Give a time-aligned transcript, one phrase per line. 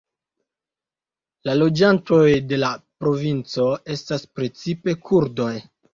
[1.49, 2.71] La loĝantoj de la
[3.05, 5.53] provinco estas precipe kurdoj.